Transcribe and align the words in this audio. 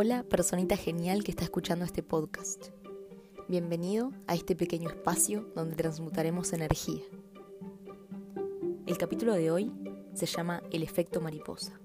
Hola, 0.00 0.22
personita 0.22 0.76
genial 0.76 1.24
que 1.24 1.32
está 1.32 1.42
escuchando 1.42 1.84
este 1.84 2.04
podcast. 2.04 2.68
Bienvenido 3.48 4.12
a 4.28 4.36
este 4.36 4.54
pequeño 4.54 4.88
espacio 4.88 5.50
donde 5.56 5.74
transmutaremos 5.74 6.52
energía. 6.52 7.02
El 8.86 8.96
capítulo 8.96 9.32
de 9.32 9.50
hoy 9.50 9.72
se 10.14 10.26
llama 10.26 10.62
El 10.70 10.84
efecto 10.84 11.20
mariposa. 11.20 11.80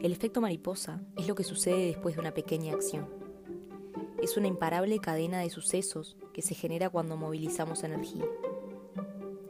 El 0.00 0.10
efecto 0.10 0.40
mariposa 0.40 1.00
es 1.16 1.28
lo 1.28 1.36
que 1.36 1.44
sucede 1.44 1.86
después 1.86 2.16
de 2.16 2.20
una 2.20 2.34
pequeña 2.34 2.74
acción. 2.74 3.08
Es 4.20 4.36
una 4.36 4.48
imparable 4.48 4.98
cadena 4.98 5.38
de 5.38 5.50
sucesos 5.50 6.16
que 6.32 6.42
se 6.42 6.56
genera 6.56 6.90
cuando 6.90 7.16
movilizamos 7.16 7.84
energía. 7.84 8.24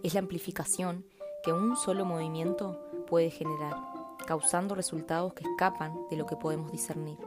Es 0.03 0.13
la 0.13 0.21
amplificación 0.21 1.07
que 1.43 1.55
un 1.55 1.77
solo 1.79 2.05
movimiento 2.05 2.79
puede 3.07 3.31
generar, 3.31 3.92
causando 4.27 4.75
resultados 4.75 5.35
que 5.35 5.45
escapan 5.45 6.07
de 6.11 6.17
lo 6.17 6.27
que 6.27 6.37
podemos 6.37 6.71
discernir. 6.73 7.19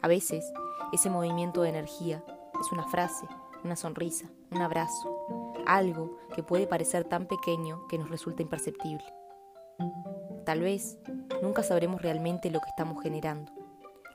A 0.00 0.08
veces, 0.08 0.44
ese 0.92 1.10
movimiento 1.10 1.62
de 1.62 1.70
energía 1.70 2.24
es 2.60 2.72
una 2.72 2.86
frase, 2.88 3.26
una 3.64 3.76
sonrisa, 3.76 4.28
un 4.50 4.62
abrazo, 4.62 5.54
algo 5.66 6.18
que 6.34 6.42
puede 6.42 6.66
parecer 6.66 7.04
tan 7.04 7.26
pequeño 7.26 7.86
que 7.88 7.98
nos 7.98 8.10
resulta 8.10 8.42
imperceptible. 8.42 9.04
Tal 10.44 10.60
vez 10.60 10.98
nunca 11.40 11.62
sabremos 11.62 12.02
realmente 12.02 12.50
lo 12.50 12.60
que 12.60 12.68
estamos 12.68 13.02
generando, 13.02 13.52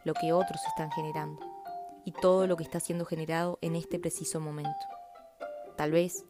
lo 0.04 0.14
que 0.14 0.34
otros 0.34 0.62
están 0.68 0.92
generando 0.92 1.40
y 2.06 2.12
todo 2.12 2.48
lo 2.48 2.58
que 2.58 2.64
está 2.64 2.80
siendo 2.80 3.06
generado 3.06 3.60
en 3.62 3.76
este 3.76 4.00
preciso 4.00 4.40
momento. 4.40 4.86
Tal 5.78 5.92
vez 5.92 6.26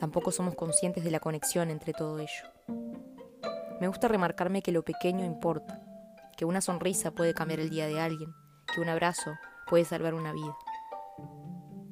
Tampoco 0.00 0.32
somos 0.32 0.54
conscientes 0.54 1.04
de 1.04 1.10
la 1.10 1.20
conexión 1.20 1.70
entre 1.70 1.92
todo 1.92 2.18
ello. 2.18 2.79
Me 3.80 3.88
gusta 3.88 4.08
remarcarme 4.08 4.60
que 4.60 4.72
lo 4.72 4.82
pequeño 4.82 5.24
importa, 5.24 5.80
que 6.36 6.44
una 6.44 6.60
sonrisa 6.60 7.12
puede 7.12 7.32
cambiar 7.32 7.60
el 7.60 7.70
día 7.70 7.86
de 7.86 7.98
alguien, 7.98 8.34
que 8.74 8.82
un 8.82 8.90
abrazo 8.90 9.32
puede 9.66 9.86
salvar 9.86 10.12
una 10.12 10.34
vida. 10.34 10.54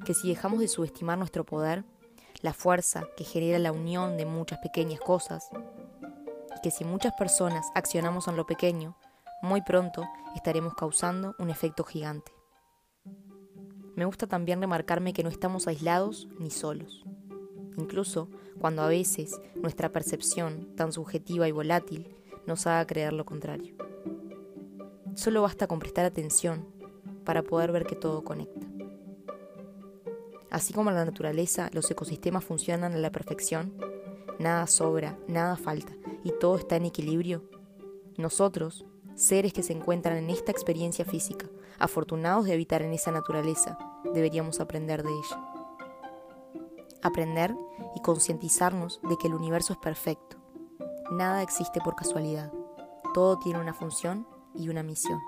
Que 0.04 0.12
si 0.12 0.28
dejamos 0.28 0.60
de 0.60 0.68
subestimar 0.68 1.16
nuestro 1.16 1.44
poder, 1.44 1.86
la 2.42 2.52
fuerza 2.52 3.04
que 3.16 3.24
genera 3.24 3.58
la 3.58 3.72
unión 3.72 4.18
de 4.18 4.26
muchas 4.26 4.58
pequeñas 4.58 5.00
cosas, 5.00 5.48
y 6.54 6.60
que 6.60 6.70
si 6.70 6.84
muchas 6.84 7.14
personas 7.14 7.66
accionamos 7.74 8.28
en 8.28 8.36
lo 8.36 8.44
pequeño, 8.44 8.98
muy 9.41 9.62
pronto 9.62 10.06
estaremos 10.36 10.74
causando 10.74 11.36
un 11.38 11.48
efecto 11.48 11.84
gigante. 11.84 12.32
Me 13.96 14.04
gusta 14.04 14.26
también 14.26 14.60
remarcarme 14.60 15.14
que 15.14 15.22
no 15.22 15.30
estamos 15.30 15.66
aislados 15.66 16.28
ni 16.38 16.50
solos 16.50 17.06
incluso 17.78 18.28
cuando 18.60 18.82
a 18.82 18.88
veces 18.88 19.40
nuestra 19.54 19.90
percepción, 19.90 20.74
tan 20.76 20.92
subjetiva 20.92 21.48
y 21.48 21.52
volátil, 21.52 22.14
nos 22.46 22.66
haga 22.66 22.86
creer 22.86 23.12
lo 23.12 23.24
contrario. 23.24 23.74
Solo 25.14 25.42
basta 25.42 25.66
con 25.66 25.78
prestar 25.78 26.04
atención 26.04 26.66
para 27.24 27.42
poder 27.42 27.72
ver 27.72 27.86
que 27.86 27.96
todo 27.96 28.24
conecta. 28.24 28.66
Así 30.50 30.72
como 30.72 30.90
en 30.90 30.96
la 30.96 31.04
naturaleza 31.04 31.70
los 31.72 31.90
ecosistemas 31.90 32.44
funcionan 32.44 32.92
a 32.94 32.98
la 32.98 33.12
perfección, 33.12 33.74
nada 34.38 34.66
sobra, 34.66 35.18
nada 35.28 35.56
falta 35.56 35.92
y 36.24 36.32
todo 36.32 36.56
está 36.56 36.76
en 36.76 36.86
equilibrio, 36.86 37.44
nosotros, 38.16 38.84
seres 39.14 39.52
que 39.52 39.62
se 39.62 39.72
encuentran 39.72 40.16
en 40.16 40.30
esta 40.30 40.50
experiencia 40.50 41.04
física, 41.04 41.46
afortunados 41.78 42.46
de 42.46 42.54
habitar 42.54 42.82
en 42.82 42.92
esa 42.92 43.12
naturaleza, 43.12 43.78
deberíamos 44.14 44.58
aprender 44.58 45.02
de 45.02 45.10
ella 45.10 45.57
aprender 47.02 47.54
y 47.94 48.00
concientizarnos 48.00 49.00
de 49.08 49.16
que 49.16 49.28
el 49.28 49.34
universo 49.34 49.72
es 49.72 49.78
perfecto. 49.78 50.36
Nada 51.10 51.42
existe 51.42 51.80
por 51.80 51.96
casualidad. 51.96 52.52
Todo 53.14 53.38
tiene 53.38 53.60
una 53.60 53.74
función 53.74 54.27
y 54.54 54.68
una 54.68 54.82
misión. 54.82 55.20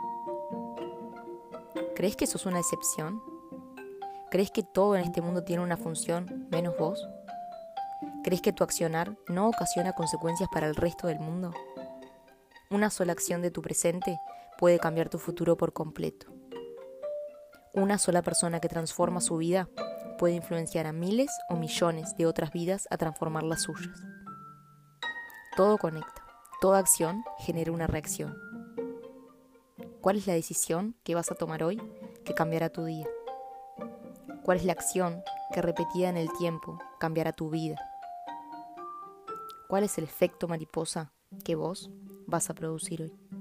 ¿Crees 1.95 2.17
que 2.17 2.27
sos 2.27 2.47
una 2.47 2.59
excepción? 2.59 3.23
¿Crees 4.31 4.51
que 4.51 4.63
todo 4.63 4.97
en 4.97 5.03
este 5.03 5.23
mundo 5.23 5.43
tiene 5.43 5.63
una 5.63 5.77
función 5.77 6.49
menos 6.51 6.77
vos? 6.79 7.07
¿Crees 8.23 8.43
que 8.43 8.53
tu 8.53 8.65
accionar 8.65 9.17
no 9.29 9.49
ocasiona 9.49 9.93
consecuencias 9.93 10.49
para 10.53 10.67
el 10.67 10.77
resto 10.77 11.07
del 11.07 11.21
mundo? 11.21 11.53
Una 12.71 12.91
sola 12.91 13.13
acción 13.13 13.43
de 13.43 13.51
tu 13.51 13.63
presente 13.63 14.21
puede 14.59 14.79
cambiar 14.79 15.09
tu 15.09 15.19
futuro 15.19 15.57
por 15.57 15.73
completo. 15.73 16.27
Una 17.75 17.99
sola 17.99 18.23
persona 18.23 18.61
que 18.61 18.69
transforma 18.69 19.21
su 19.21 19.37
vida 19.37 19.69
puede 20.21 20.35
influenciar 20.35 20.87
a 20.87 20.93
miles 20.93 21.31
o 21.49 21.57
millones 21.57 22.15
de 22.19 22.27
otras 22.27 22.53
vidas 22.53 22.87
a 22.91 22.99
transformar 22.99 23.43
las 23.43 23.63
suyas. 23.63 24.05
Todo 25.57 25.79
conecta, 25.79 26.23
toda 26.61 26.79
acción 26.79 27.25
genera 27.39 27.73
una 27.73 27.87
reacción. 27.87 28.37
¿Cuál 30.03 30.19
es 30.19 30.27
la 30.27 30.35
decisión 30.35 30.95
que 31.05 31.15
vas 31.15 31.31
a 31.31 31.37
tomar 31.37 31.63
hoy 31.63 31.81
que 32.23 32.35
cambiará 32.35 32.69
tu 32.69 32.85
día? 32.85 33.07
¿Cuál 34.43 34.59
es 34.59 34.67
la 34.67 34.73
acción 34.73 35.23
que 35.55 35.63
repetida 35.63 36.11
en 36.11 36.19
el 36.19 36.31
tiempo 36.37 36.79
cambiará 36.99 37.33
tu 37.33 37.49
vida? 37.49 37.81
¿Cuál 39.71 39.85
es 39.85 39.97
el 39.97 40.05
efecto 40.05 40.49
mariposa 40.49 41.15
que 41.47 41.55
vos 41.55 41.91
vas 42.27 42.51
a 42.51 42.55
producir 42.55 43.01
hoy? 43.01 43.40